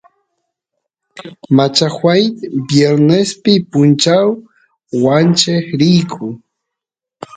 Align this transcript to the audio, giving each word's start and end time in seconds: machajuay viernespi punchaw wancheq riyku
machajuay 1.55 2.23
viernespi 2.69 3.53
punchaw 3.71 4.25
wancheq 5.03 5.65
riyku 5.79 6.25